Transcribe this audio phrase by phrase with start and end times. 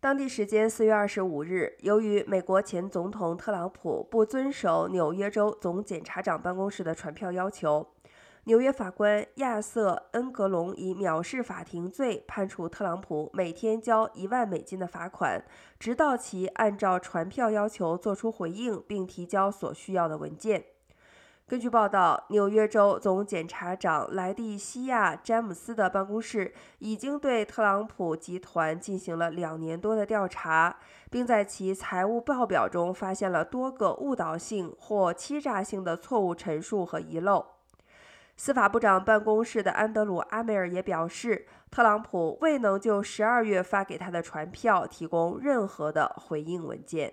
[0.00, 7.86] 当地时间四月二十五日，由于美国前总统特朗普不遵守纽约州总检察长办公室的传票要求，
[8.44, 15.44] 纽约法官亚瑟·恩格隆以藐视法庭罪判处特朗普每天交一万美金的罚款，
[15.78, 20.64] 直到其按照传票要求作出回应并提交所需要的文件。
[21.50, 30.76] 根据报道，纽约州总检察长莱蒂西亚·詹姆斯的办公室已经对特朗普集团进行了两年多的调查，
[31.10, 37.44] 并在其财务报表中发现了多个误导性或欺诈性的错误陈述和遗漏。
[38.36, 47.12] 司法部长办公室的安德鲁·阿梅尔也表示，特朗普未能就十二月发给他的传票提供任何的回应文件。